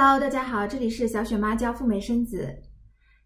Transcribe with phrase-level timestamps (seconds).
[0.00, 2.56] Hello，大家好，这里是小雪妈教赴美生子。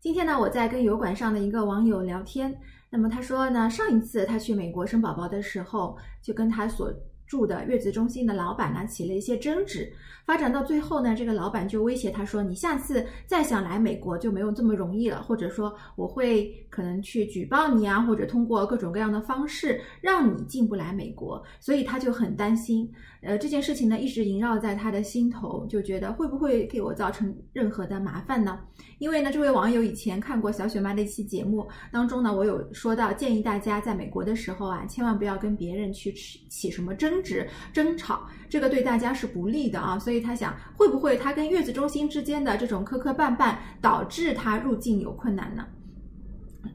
[0.01, 6.91] 今天呢，我在跟油管上的一个网友聊天，那么他说呢，上一次他去美国生宝宝的时候，就跟他所
[7.27, 9.91] 住的月子中心的老板呢起了一些争执，
[10.27, 22.91] 发展到最后呢，这个老板就威胁他说：“你下次再想来美国就没有这么容易了，或者说我会可能去举报你啊，或者通过各种各样的方式让你进不来美国。”所以他就很担心，
[23.23, 28.61] 呃，这件事情呢一直萦绕在他的心头，就觉得会不会给我造成任何的麻烦呢？
[28.99, 37.22] 因为呢，这位网友以前看过小雪妈的一期节目当中呢，我有说到建议大家在美国的时候啊，千万不要跟别人去起什么争。
[37.23, 45.65] 执争吵，这个对大家是不利的啊，所以他想，会不会他跟月子中心之间的这种磕磕绊绊，导致他入境有困难呢？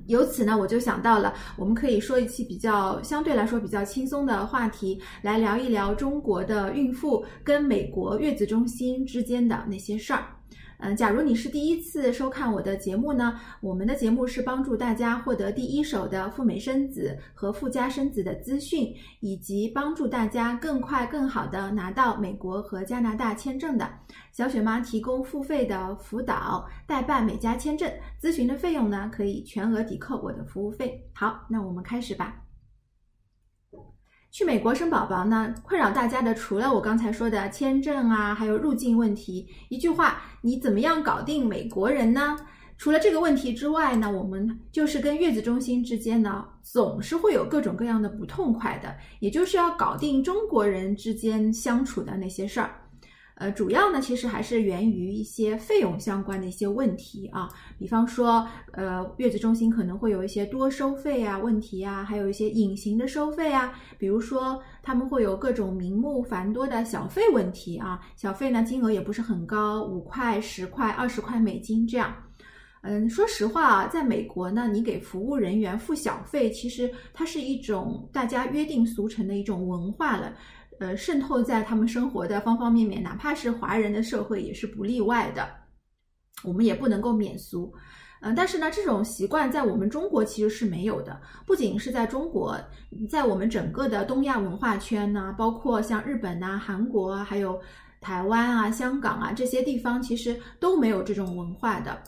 [0.07, 10.25] 由此呢，我就想到了，我们可以说一期比较相对来说比较轻松的话题，来聊一聊中国的孕妇跟美国月子中心之间的那些事儿。
[10.80, 23.90] 嗯，假如你是第一次收看我的节目呢，我们的节目是帮助大家获得第一手的赴美生子和附加生子的资讯，以及帮助大家更快更好的拿到美国和加拿大签证的。
[24.32, 31.04] 小雪妈提供付费的辅导、代办美加签证咨询的费用呢，可以全额抵扣我的服务费。
[31.13, 32.46] 好，那我们开始吧。
[34.29, 39.47] 去美国生宝宝呢，困扰大家的除了我刚才说的签证啊，还有入境问题。
[39.70, 42.37] 一句话，你怎么样搞定美国人呢？
[42.77, 52.70] 除了这个问题之外呢，我们就是跟月子中心之间呢，总是会有各种各样的不痛快的，也就是要搞定中国人之间相处的那些事儿。
[53.40, 72.12] 呃，主要呢，其实还是源于一些费用相关的一些问题啊，比方说，呃，月子中心可能会有一些多收费啊问题啊，还有一些隐形的收费啊，比如说他们会有各种名目繁多的小费问题啊，小费呢金额也不是很高，五块、十块、二十块美金这样。
[72.81, 80.34] 嗯，说实话啊，在美国呢，你给服务人员付小费，其实它是一种大家约定俗成的一种文化了。
[80.79, 85.47] 呃，渗透在他们生活的方方面面，哪怕是华人的社会也是不例外的。
[86.43, 87.73] 我们也不能够免俗，
[88.21, 91.19] 嗯，但是呢，这种习惯在我们中国其实是没有的。
[91.45, 92.55] 不仅是在中国，
[93.09, 97.59] 在我们整个的东亚文化圈呢，包括像日本呐、韩国啊，还有
[97.99, 102.03] 台湾啊、香港啊这些地方，其实都没有这种文化的。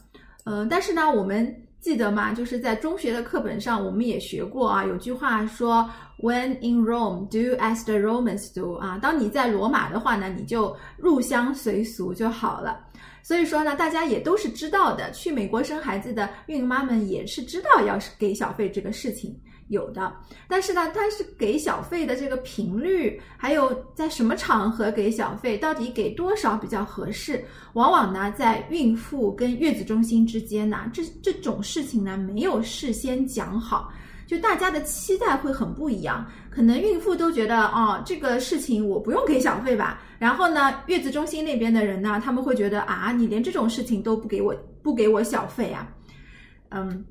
[0.46, 1.66] 嗯，但是呢，我们。
[1.82, 2.34] 记得吗？
[2.34, 4.86] 就是在中学的课本上，我们也学过啊。
[4.86, 12.80] 有句话说：“When in Rome, do as the Romans do。”啊，当你在罗马的话呢，你就入乡随俗就好了。
[13.24, 15.10] 所以说呢，大家也都是知道的。
[15.12, 19.40] 去美国生孩子的孕妈们也是知道要给小费这个事情。
[19.70, 20.12] 有的，
[20.48, 27.44] 但是呢，它是给小费的这个频率，还有在什么场合给小费，到底给多少比较合适？
[27.74, 33.94] 往往呢，在孕妇跟月子中心之间呢，这这种事情呢，没有事先讲好，
[34.26, 36.26] 就大家的期待会很不一样。
[36.50, 40.02] 可能孕妇都觉得，哦，这个事情我不用给小费吧？
[40.18, 45.88] 然后呢，月子中心那边的人呢，他们会觉得，啊，你连这种事情都不给我，不给我小费啊？
[46.70, 47.06] 嗯。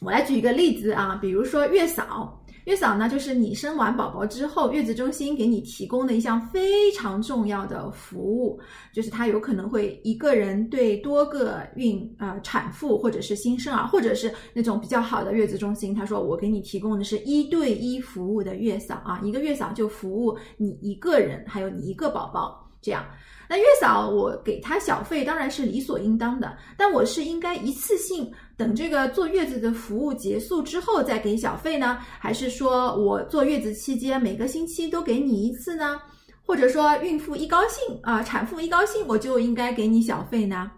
[0.00, 8.60] 我来举一个例子啊，比如说月嫂，月嫂呢就是你生完宝宝之后，月子中心给你提供的一项非常重要的服务，
[8.92, 22.67] 就是他有可能会一个人对多个孕呃产妇或者是新生儿，或者是那种比较好的月子中心，他说我给你提供的是一对一服务的月嫂啊，一个月嫂就服务你一个人，还有你一个宝宝。
[22.80, 23.04] 这样，
[23.48, 36.00] 那月嫂我给她小费当然是理所应当的，但我是应该一次性等这个坐月子的服务结束之后再给小费呢，还是说我坐月子期间每个星期都给你一次呢？
[36.46, 40.70] 或者说孕妇一高兴啊，产妇一高兴我就应该给你小费呢？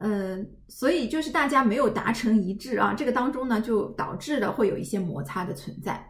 [0.00, 6.04] 嗯，所以就是大家没有达成一致啊，这个当中呢就导致了会有一些摩擦的存在。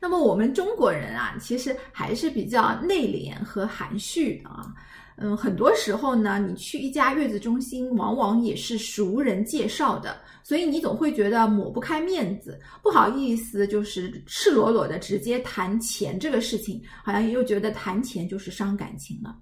[0.00, 4.74] 那么我们中国人啊，其实还是比较内敛和含蓄的啊。
[5.22, 19.36] 嗯，很多时候呢，你去一家月子中心，往往也是熟人介绍的，所以你总会觉得抹不开面子，不好意思，就是赤裸裸的直接谈钱这个事情，好像又觉得谈钱就是伤感情了。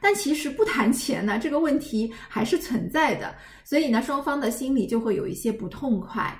[0.00, 6.34] 但其实不谈钱呢，这个问题还是存在的，所以呢，双方的心里就会有一些不痛快。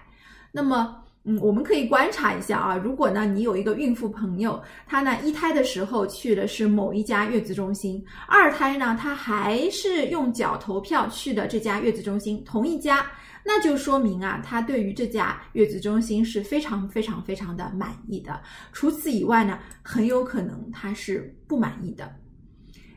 [0.51, 1.02] 那么。
[1.25, 2.77] 嗯，我们可以观察一下啊。
[2.77, 13.07] 如果呢，你有一个孕妇朋友，她呢一胎的时候去的是某一家月子中心，二胎呢她还是用脚投票去的这家月子中心，同一家，
[13.45, 18.41] 那就说明啊，她对于这家月子中心是非常非常非常的满意的。
[18.73, 22.13] 除此以外呢，很有可能她是不满意的。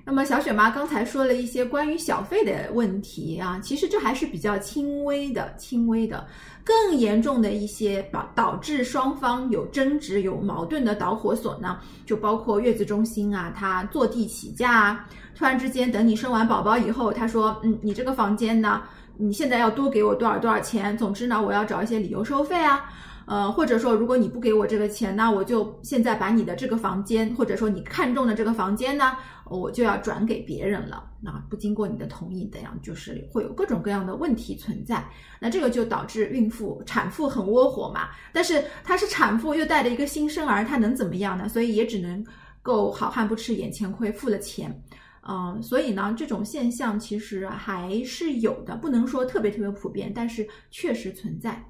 [0.07, 6.25] 那么小雪妈刚才说了一些关于小费的问题啊，其实这还是比较轻微的，轻微的。
[6.63, 18.83] 更严重的一些导导致双方有争执、有矛盾的导火索呢，就包括月子中心啊，他坐地起价啊，突然之间等你生完宝宝以后，他说，嗯，你这个房间呢，
[19.17, 20.95] 你现在要多给我多少多少钱？
[20.95, 22.85] 总之呢，我要找一些理由收费啊。
[23.25, 31.03] 呃，或者说，如果你不给我这个钱，那我就现在把你的这个房间，或者说你看中的这个房间呢，我就要转给别人了。
[31.21, 35.03] 那不经过你的同意，这样就是会有各种各样的问题存在。
[35.39, 38.09] 那这个就导致孕妇、产妇很窝火嘛。
[38.31, 41.49] 但是她是产妇，又带着一个新生儿，她能怎么样呢？
[41.49, 42.23] 所以也只能
[42.61, 44.83] 够好汉不吃眼前亏，付了钱。
[45.27, 51.65] 嗯，所以呢，这种现象其实还是有的，不能说特别特别普遍，但是确实存在。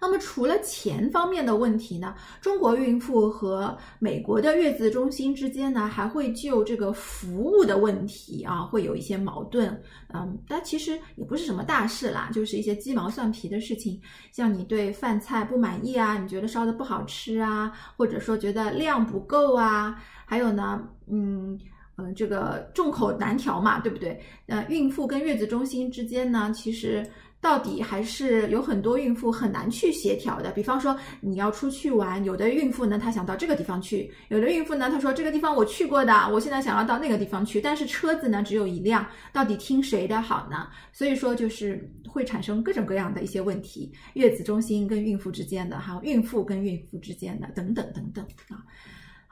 [0.00, 9.68] 那么除了钱方面的问题呢，中国孕妇和美国的月子中心之间呢，还会就这个服务的问题啊，会有一些矛盾。
[10.12, 14.00] 嗯，但其实也不是什么大事啦，就是一些鸡毛蒜皮的事情，
[14.32, 21.58] 像你对饭菜不满意啊，你觉得烧的不好吃啊，或者说觉得量不够啊，还有呢，嗯
[22.00, 24.20] 嗯，这个众口难调嘛，对不对？
[24.46, 27.06] 呃，孕妇跟月子中心之间呢，其实。
[27.42, 30.50] 到底还是有很多孕妇很难去协调的。
[30.50, 40.68] 比方说，你要出去玩，有的孕妇呢，她想到这个地方去；有的孕妇呢，她说这个地方我去过的，我现在想要到那个地方去，但是车子呢只有一辆，到底听谁的好呢？
[40.92, 48.60] 所以说，就是会产生各种各样的一些问题，月子中心跟孕妇之间的，还有孕妇跟孕妇之间的，等等等等啊。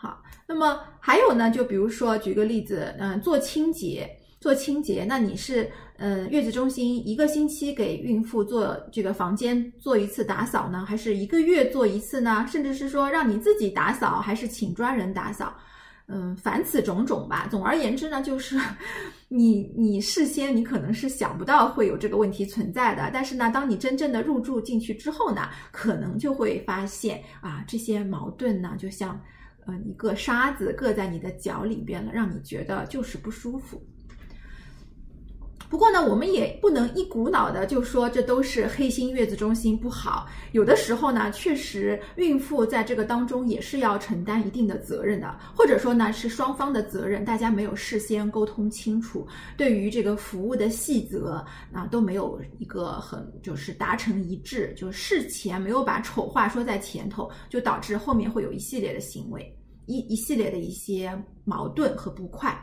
[0.01, 4.09] 好，那么还有呢，就比如说举个例子，嗯，做清洁。
[4.41, 12.47] 做清洁，那你是嗯月子中心一个星期给孕妇做这个房间做一次打扫呢，还是一个月做一次呢？
[12.49, 15.53] 甚至是说让你自己打扫，还是请专人打扫？
[16.07, 17.49] 嗯，凡此种种吧。
[17.51, 18.57] 总而言之呢，就是
[19.27, 29.21] 你你事先你可能是想不到会有这个问题存在的，但是呢，当你真正的入住进去之后呢，可能就会发现啊，这些矛盾呢，就像
[29.69, 33.81] 呃一个沙子硌在你的脚里边了，让你觉得就是不舒服。
[35.69, 40.27] 不过呢，我们也不能一股脑的就说这都是黑心月子中心不好。
[40.53, 49.27] 有的时候呢，确实孕妇在这个当中也是要承担一定的责任的，或者说呢是双方的责任，大家没有事先沟通清楚，
[49.59, 59.55] 对于这个服务的细则啊都没有一个很就是达成一致，就事前没有把丑话说在前头，就导致后面会有一系列的行为，
[59.85, 61.13] 一一系列的一些
[61.45, 62.59] 矛盾和不快。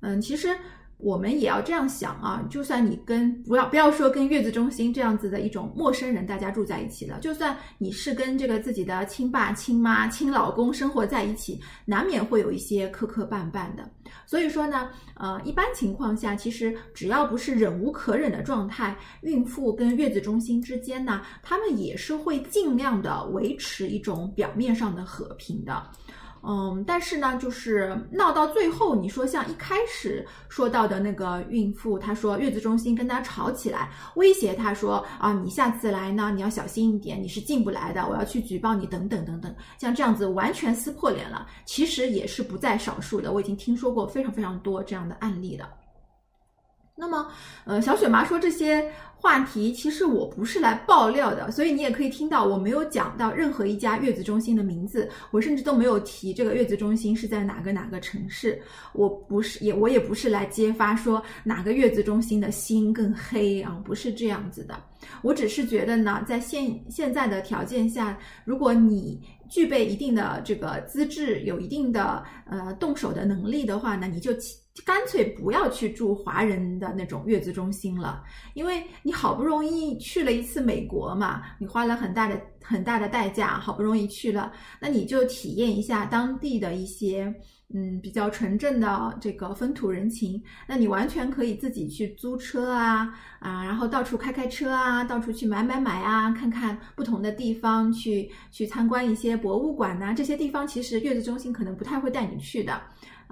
[0.00, 0.56] 嗯，其实。
[1.04, 2.42] 我们也要这样想啊！
[2.48, 13.86] 就算你跟不要不要说跟月子中心这样子的一种陌生人，大家住在一起了，就算你是跟这个自己的亲爸、亲妈、亲老公生活在一起，难免会有一些磕磕绊绊的。
[14.24, 25.86] 所以说呢，呃，一般情况下，其实只要不是忍无可忍的状态，孕妇跟月子中心之间呢，他们也是会尽量的维持一种表面上的和平的。
[26.46, 45.68] 嗯，但是呢，就是闹到最后，你说像一开始说到的那个孕妇，她说月子中心跟她吵起来，威胁她说啊，你下次来呢，你要小心一点，你是进不来的，我要去举报你等等等等，像这样子完全撕破脸了，其实也是不在少数的，我已经听说过非常非常多这样的案例了。
[46.96, 47.26] 那么，
[47.64, 64.80] 呃，小雪妈说这些话题，其实我不是来爆料的，所以你也可以听到我没有讲到任何一家月子中心的名字，我甚至都没有提这个月子中心是在哪个哪个城市，我不是也我也不是来揭发说哪个月子中心的心更黑啊，不是这样子的，
[65.22, 69.20] 我只是觉得呢，在现现在的条件下，如果你
[69.50, 74.32] 具备一定的这个资质，有一定的呃动手的能力的话呢，你就。
[74.84, 78.22] 干脆不要去住华人的那种月子中心了，
[78.54, 87.32] 因为你好不容易去了一次美国嘛，你花了很大的很大的代价，好不容易去了，那你就体验一下当地的一些
[87.72, 90.42] 嗯比较纯正的这个风土人情。
[90.66, 102.82] 那你完全可以自己去租车啊啊，然后到处开开车啊，到处去买买买啊，看看不同的地方，去去参观一些博物馆呐，这些地方其实月子中心可能不太会带你去的。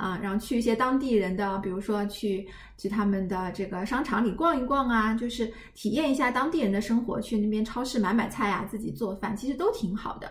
[0.02, 2.44] 啊，然后去一些当地人的，比如说去
[2.76, 10.28] 去他们的这个商场里逛一逛啊，就是体验一下当地人的生活，去那边超市买买菜啊，自己做饭，其实都挺好的。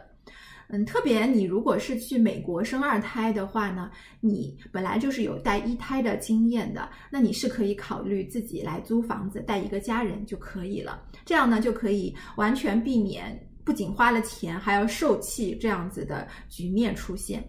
[0.68, 11.02] 嗯，特别你如果是去美国生二胎的话呢，你本来就是有带一胎的经验的，那你是可以考虑自己来租房子带一个家人就可以了。
[11.26, 17.42] 这样呢，就可以完全避免不仅花了钱还要受气这样子的局面出现。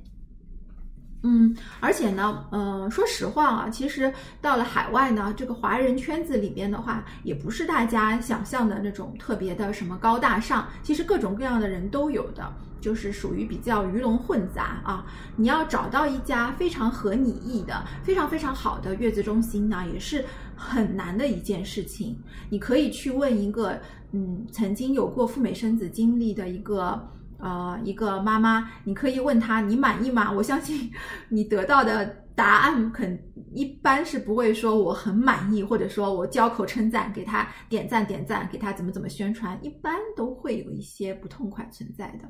[1.24, 15.06] 嗯，而且呢，呃，说实话啊，其实到了海外呢，这个华人圈子里边的话，也不是大家想象的那种特别的什么高大上，其实各种各样的人都有的，就是属于比较鱼龙混杂啊。
[15.36, 20.24] 你要找到一家非常合你意的、非常非常好的月子中心呢，也是
[20.56, 22.18] 很难的一件事情。
[22.50, 27.00] 你可以去问一个，嗯，曾经有过赴美生子经历的一个。
[27.42, 30.30] 呃，一个妈妈，你可以问她你满意吗？
[30.30, 30.88] 我相信
[31.28, 32.06] 你得到的
[32.36, 33.20] 答案肯
[33.52, 42.28] 一般是不会说我很满意，或者说我交口称赞，给他点赞点赞，给他怎么怎么宣传，一般都会有一些不痛快存在的。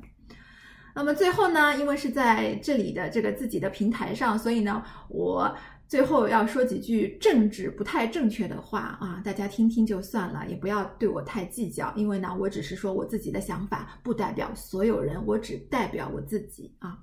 [0.95, 5.55] 那么最后呢，因为是在这里的这个自己的平台上，所以呢，我。
[5.93, 16.97] 最后要说几句政治不太正确的话啊，大家听听就算了，也不要对我太计较，因为呢，我只是说我自己的想法，不代表所有人，我只代表我自己啊。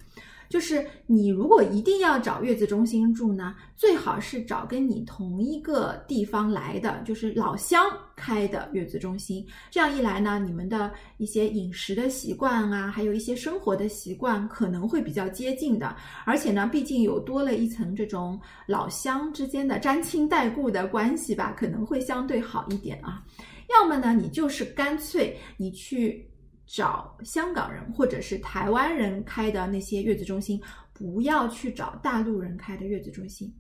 [0.51, 9.47] 就是你如果一定要找月子中心住呢，最好是找跟你同一个地方来的，就是老乡开的月子中心。
[9.71, 15.95] 这样一来呢，你们的一些饮食的习惯啊，还有一些生活的习惯可能会比较接近的。
[16.27, 23.23] 而且呢，毕竟有多了一层这种老乡之间的沾亲带故的关系吧，可能会相对好一点啊。
[23.69, 26.27] 要么呢，你就是干脆你去。
[26.73, 30.61] 找香港人或者是台湾人开的那些月子中心，
[30.93, 33.53] 不要去找大陆人开的月子中心。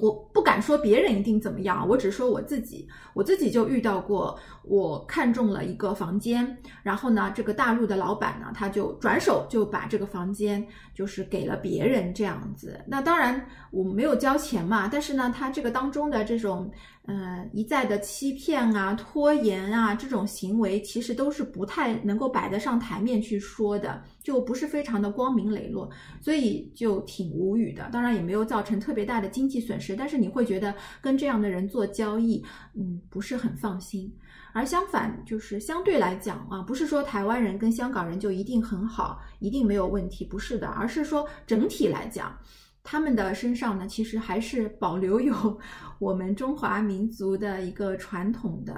[0.00, 12.80] 我不敢说别人一定怎么样，我只说我自己，我自己就遇到过，我看中了一个房间，然后呢，这个大陆的老板呢，他就转手就把这个房间就是给了别人这样子。
[12.88, 16.68] 那当然我没有交钱嘛，但是呢，他这个当中的这种。
[17.08, 25.88] 呃，一再的欺骗啊、拖延啊，这种行为其实都是不太能够摆得上台面去说的，就不是非常的光明磊落，
[26.20, 27.88] 所以就挺无语的。
[27.90, 34.14] 当然也没有造成特别大的经济损失，但是你会觉得跟这样的人做交易，嗯，不是很放心。
[34.52, 42.38] 而相反，就是相对来讲啊，不是说台湾人跟香港人就一定很好，一定没有问题，不是的，而是说整体来讲。
[42.90, 45.60] 他们的身上呢，其实还是保留有
[46.00, 48.72] 我们中华民族的一个传统的，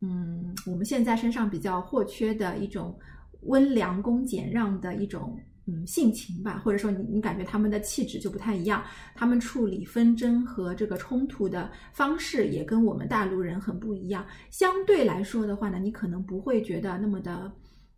[0.00, 2.98] 嗯，我们现在身上比较或缺的一种
[3.42, 8.82] 温良恭俭让的一种嗯性情吧，或者说你你感觉他们的气质就不太一样，
[9.14, 14.26] 他们处理纷争和这个冲突的方式也跟我们大陆人很不一样。
[14.50, 17.52] 相对来说的话呢，你可能不会觉得那么的，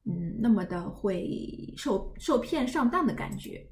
[0.06, 3.64] 嗯，那么的会受受骗上当的感觉。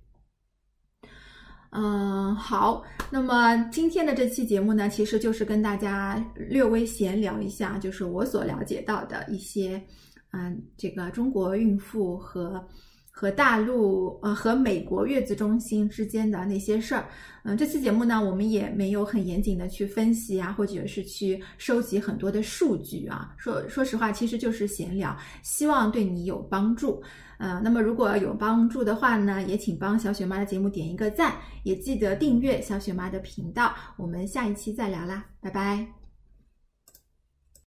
[1.76, 2.84] 嗯，好。
[3.10, 9.82] 那么今天的这期节目呢，其实就是跟大家略微闲聊一下，就是我所了解到的一些，
[10.32, 12.64] 嗯，这个中国孕妇和
[13.10, 17.08] 和大陆呃和美国月子中心之间的那些事儿。
[17.42, 23.34] 嗯，这期节目呢，我们也没有很严谨的去分析啊，或者是去收集很多的数据啊。
[23.36, 27.02] 说说实话，其实就是闲聊，希望对你有帮助。
[27.38, 33.74] 呃，那么如果有帮助的话呢，也请帮小雪妈的节目点一个赞，也记得订阅小雪妈的频道。
[33.96, 36.03] 我们下一期再聊啦，拜拜。